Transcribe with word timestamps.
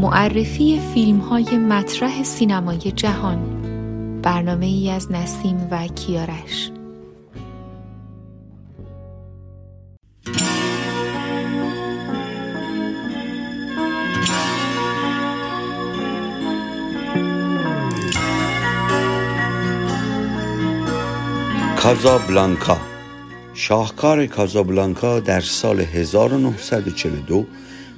معرفی 0.00 0.80
فیلم 0.94 1.18
های 1.18 1.58
مطرح 1.58 2.22
سینمای 2.22 2.78
جهان. 2.78 3.62
برنامه 4.22 4.66
ای 4.66 4.90
از 4.90 5.12
نسیم 5.12 5.68
و 5.70 5.86
کیارش. 5.86 6.70
کازابلانکا. 21.76 22.76
شاهکار 23.54 24.26
کازابلانکا 24.26 25.20
در 25.20 25.40
سال 25.40 25.80
1942 25.80 27.46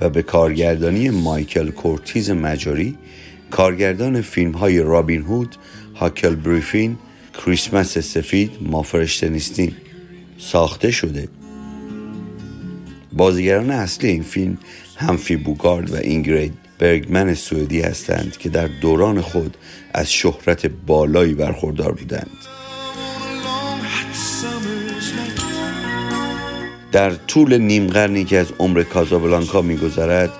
و 0.00 0.08
به 0.08 0.22
کارگردانی 0.22 1.10
مایکل 1.10 1.70
کورتیز 1.70 2.30
مجاری 2.30 2.98
کارگردان 3.50 4.20
فیلم 4.20 4.52
های 4.52 4.80
رابین 4.80 5.22
هود، 5.22 5.56
هاکل 5.94 6.34
بریفین، 6.34 6.98
کریسمس 7.44 7.98
سفید، 7.98 8.50
ما 8.60 8.82
فرشته 8.82 9.28
نیستیم. 9.28 9.76
ساخته 10.38 10.90
شده. 10.90 11.28
بازیگران 13.12 13.70
اصلی 13.70 14.10
این 14.10 14.22
فیلم 14.22 14.58
همفی 14.96 15.36
بوگارد 15.36 15.90
و 15.90 15.96
اینگرید 15.96 16.54
برگمن 16.78 17.34
سوئدی 17.34 17.80
هستند 17.80 18.36
که 18.36 18.48
در 18.48 18.66
دوران 18.66 19.20
خود 19.20 19.56
از 19.94 20.12
شهرت 20.12 20.66
بالایی 20.66 21.34
برخوردار 21.34 21.92
بودند. 21.92 22.45
در 26.92 27.10
طول 27.10 27.58
نیم 27.58 27.86
قرنی 27.86 28.24
که 28.24 28.38
از 28.38 28.52
عمر 28.58 28.82
کازابلانکا 28.82 29.62
میگذرد 29.62 30.30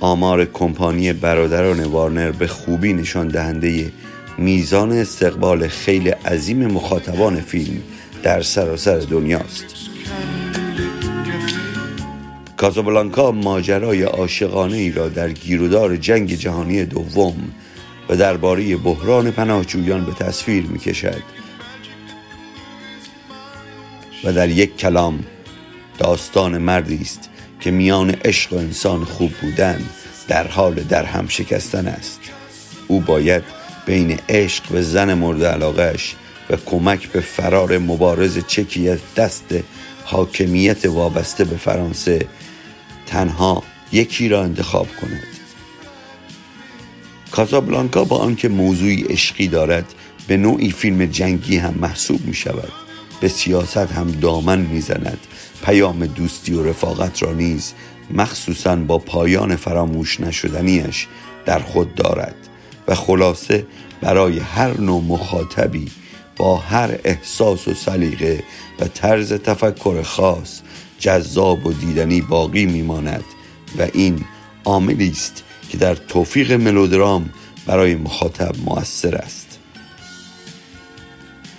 آمار 0.00 0.44
کمپانی 0.44 1.12
برادران 1.12 1.84
وارنر 1.84 2.30
به 2.30 2.46
خوبی 2.46 2.92
نشان 2.92 3.28
دهنده 3.28 3.92
میزان 4.38 4.92
استقبال 4.92 5.68
خیلی 5.68 6.08
عظیم 6.08 6.66
مخاطبان 6.66 7.40
فیلم 7.40 7.82
در 8.22 8.42
سراسر 8.42 8.98
دنیاست. 8.98 9.64
کازابلانکا 12.56 13.32
ماجرای 13.32 14.02
عاشقانه 14.02 14.76
ای 14.76 14.92
را 14.92 15.08
در 15.08 15.32
گیرودار 15.32 15.96
جنگ 15.96 16.34
جهانی 16.34 16.84
دوم 16.84 17.34
و 18.08 18.16
درباره 18.16 18.76
بحران 18.76 19.30
پناهجویان 19.30 20.04
به 20.04 20.12
تصویر 20.12 20.66
می 20.66 20.78
کشد 20.78 21.22
و 24.24 24.32
در 24.32 24.48
یک 24.48 24.76
کلام 24.76 25.24
داستان 25.98 26.58
مردی 26.58 27.00
است 27.00 27.30
که 27.60 27.70
میان 27.70 28.10
عشق 28.10 28.52
و 28.52 28.56
انسان 28.56 29.04
خوب 29.04 29.32
بودن 29.32 29.84
در 30.28 30.46
حال 30.46 30.74
در 30.74 31.04
هم 31.04 31.28
شکستن 31.28 31.86
است. 31.86 32.20
او 32.88 33.00
باید 33.00 33.42
بین 33.86 34.18
عشق 34.28 34.72
و 34.72 34.82
زن 34.82 35.14
مورد 35.14 35.44
علاقهش 35.44 36.14
و 36.50 36.56
کمک 36.56 37.08
به 37.08 37.20
فرار 37.20 37.78
مبارز 37.78 38.38
چکی 38.46 38.88
از 38.88 38.98
دست 39.16 39.54
حاکمیت 40.04 40.86
وابسته 40.86 41.44
به 41.44 41.56
فرانسه 41.56 42.26
تنها 43.06 43.62
یکی 43.92 44.28
را 44.28 44.42
انتخاب 44.42 44.88
کند. 45.00 45.26
کازابلانکا 47.30 48.04
با 48.04 48.18
آنکه 48.18 48.48
موضوعی 48.48 49.02
عشقی 49.02 49.48
دارد 49.48 49.94
به 50.26 50.36
نوعی 50.36 50.70
فیلم 50.70 51.06
جنگی 51.06 51.56
هم 51.56 51.74
محسوب 51.74 52.26
می 52.26 52.34
شود 52.34 52.83
به 53.24 53.30
سیاست 53.30 53.76
هم 53.76 54.10
دامن 54.10 54.58
می‌زند. 54.58 55.18
پیام 55.64 56.06
دوستی 56.06 56.54
و 56.54 56.62
رفاقت 56.62 57.22
را 57.22 57.32
نیز 57.32 57.72
مخصوصا 58.10 58.76
با 58.76 58.98
پایان 58.98 59.56
فراموش 59.56 60.20
نشدنیش 60.20 61.06
در 61.46 61.58
خود 61.58 61.94
دارد 61.94 62.34
و 62.88 62.94
خلاصه 62.94 63.66
برای 64.00 64.38
هر 64.38 64.80
نوع 64.80 65.02
مخاطبی 65.02 65.90
با 66.36 66.56
هر 66.56 66.98
احساس 67.04 67.68
و 67.68 67.74
سلیقه 67.74 68.42
و 68.80 68.88
طرز 68.88 69.32
تفکر 69.32 70.02
خاص 70.02 70.60
جذاب 70.98 71.66
و 71.66 71.72
دیدنی 71.72 72.20
باقی 72.20 72.66
میماند 72.66 73.24
و 73.78 73.88
این 73.92 74.24
عاملی 74.64 75.10
است 75.10 75.44
که 75.70 75.78
در 75.78 75.94
توفیق 75.94 76.52
ملودرام 76.52 77.30
برای 77.66 77.94
مخاطب 77.94 78.54
مؤثر 78.66 79.14
است. 79.14 79.53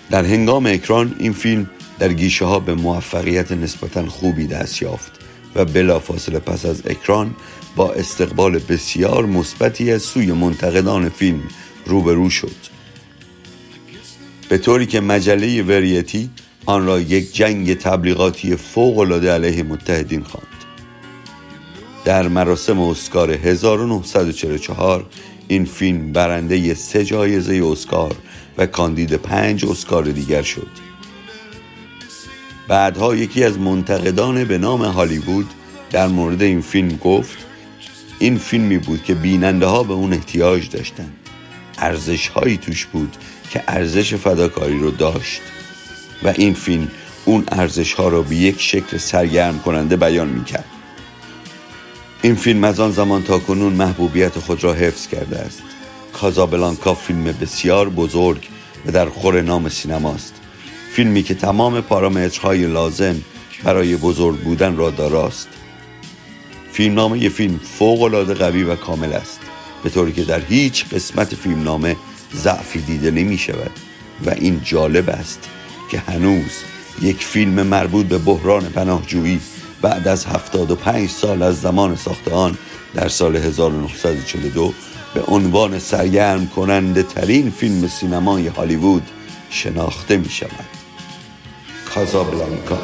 در 0.09 0.25
هنگام 0.25 0.65
اکران 0.65 1.15
این 1.19 1.33
فیلم 1.33 1.69
در 1.99 2.13
گیشه 2.13 2.45
ها 2.45 2.59
به 2.59 2.75
موفقیت 2.75 3.51
نسبتا 3.51 4.05
خوبی 4.05 4.47
دست 4.47 4.81
یافت 4.81 5.11
و 5.55 5.65
بلافاصله 5.65 6.39
پس 6.39 6.65
از 6.65 6.81
اکران 6.87 7.35
با 7.75 7.93
استقبال 7.93 8.59
بسیار 8.59 9.25
مثبتی 9.25 9.91
از 9.91 10.01
سوی 10.01 10.31
منتقدان 10.31 11.09
فیلم 11.09 11.41
روبرو 11.85 12.29
شد. 12.29 12.75
به 14.49 14.57
طوری 14.57 14.85
که 14.85 15.01
مجله 15.01 15.63
وریتی 15.63 16.29
آن 16.65 16.85
را 16.85 16.99
یک 16.99 17.35
جنگ 17.35 17.77
تبلیغاتی 17.77 18.55
فوق 18.55 18.97
العاده 18.97 19.31
علیه 19.31 19.63
متحدین 19.63 20.23
خواند. 20.23 20.47
در 22.05 22.27
مراسم 22.27 22.79
اسکار 22.79 23.31
1944 23.31 25.05
این 25.47 25.65
فیلم 25.65 26.11
برنده 26.11 26.73
سه 26.73 27.05
جایزه 27.05 27.61
اسکار 27.65 28.15
و 28.57 28.65
کاندید 28.65 29.13
پنج 29.13 29.65
اسکار 29.65 30.03
دیگر 30.03 30.41
شد. 30.41 30.69
بعدها 32.67 33.15
یکی 33.15 33.43
از 33.43 33.59
منتقدان 33.59 34.43
به 34.43 34.57
نام 34.57 34.85
هالیوود 34.85 35.49
در 35.91 36.07
مورد 36.07 36.41
این 36.41 36.61
فیلم 36.61 36.97
گفت 36.97 37.37
این 38.19 38.37
فیلمی 38.37 38.77
بود 38.77 39.03
که 39.03 39.13
بیننده 39.13 39.65
ها 39.65 39.83
به 39.83 39.93
اون 39.93 40.13
احتیاج 40.13 40.69
داشتن. 40.69 41.11
ارزش 41.77 42.27
هایی 42.27 42.57
توش 42.57 42.85
بود 42.85 43.17
که 43.49 43.63
ارزش 43.67 44.13
فداکاری 44.15 44.79
رو 44.79 44.91
داشت. 44.91 45.41
و 46.23 46.33
این 46.37 46.53
فیلم 46.53 46.91
اون 47.25 47.43
ارزش 47.51 47.93
ها 47.93 48.07
رو 48.07 48.23
به 48.23 48.35
یک 48.35 48.61
شکل 48.61 48.97
سرگرم 48.97 49.59
کننده 49.59 49.95
بیان 49.95 50.27
می‌کرد. 50.27 50.65
این 52.21 52.35
فیلم 52.35 52.63
از 52.63 52.79
آن 52.79 52.91
زمان 52.91 53.23
تا 53.23 53.39
کنون 53.39 53.73
محبوبیت 53.73 54.39
خود 54.39 54.63
را 54.63 54.73
حفظ 54.73 55.07
کرده 55.07 55.37
است. 55.37 55.74
کازابلانکا 56.15 56.93
فیلم 56.93 57.23
بسیار 57.23 57.89
بزرگ 57.89 58.47
و 58.85 58.91
در 58.91 59.09
خور 59.09 59.41
نام 59.41 59.69
سینماست. 59.69 60.33
فیلمی 60.91 61.23
که 61.23 61.33
تمام 61.33 61.81
پارامترهای 61.81 62.67
لازم 62.67 63.15
برای 63.63 63.95
بزرگ 63.95 64.39
بودن 64.39 64.77
را 64.77 64.89
داراست. 64.89 65.47
فیلمنامه 66.71 67.29
فیلم 67.29 67.59
فوق 67.79 68.01
العاده 68.01 68.33
قوی 68.33 68.63
و 68.63 68.75
کامل 68.75 69.13
است 69.13 69.39
به 69.83 69.89
طوری 69.89 70.13
که 70.13 70.23
در 70.23 70.39
هیچ 70.39 70.85
قسمت 70.85 71.35
فیلمنامه 71.35 71.95
ضعفی 72.35 72.81
دیده 72.81 73.11
نمی 73.11 73.37
شود. 73.37 73.71
و 74.25 74.29
این 74.29 74.61
جالب 74.63 75.09
است 75.09 75.49
که 75.91 75.99
هنوز 75.99 76.51
یک 77.01 77.23
فیلم 77.23 77.63
مربوط 77.63 78.05
به 78.05 78.17
بحران 78.17 78.63
پناهجویی 78.63 79.39
بعد 79.81 80.07
از 80.07 80.25
75 80.25 81.09
سال 81.09 81.43
از 81.43 81.61
زمان 81.61 81.95
ساخت 81.95 82.27
آن 82.27 82.57
در 82.93 83.07
سال 83.07 83.35
1942 83.35 84.73
به 85.15 85.21
عنوان 85.21 85.79
سرگرم 85.79 86.47
کننده 86.47 87.03
ترین 87.03 87.49
فیلم 87.49 87.87
سینمای 87.87 88.47
هالیوود 88.47 89.09
شناخته 89.49 90.17
می 90.17 90.29
شود 90.29 90.65
کازابلانکا 91.85 92.79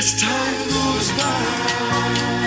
as 0.00 0.18
time 0.18 0.60
goes 0.74 1.08
by. 1.18 2.39